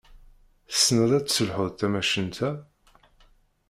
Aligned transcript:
Tessneḍ 0.69 1.11
ad 1.17 1.25
tesselḥuḍ 1.25 1.69
tamacint-a? 1.73 2.51